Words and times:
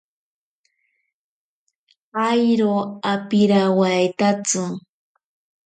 Airo 2.29 2.73
apirawaitatsi. 3.11 4.61